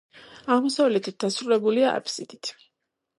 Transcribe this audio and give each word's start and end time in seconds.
აღმოსავლეთით 0.53 1.19
დასრულებულია 1.23 1.91
აბსიდით. 1.99 2.51